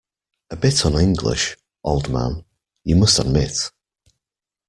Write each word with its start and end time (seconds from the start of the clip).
A 0.49 0.55
bit 0.55 0.83
un-English, 0.83 1.55
old 1.83 2.09
man, 2.09 2.43
you 2.83 2.95
must 2.95 3.19
admit. 3.19 3.69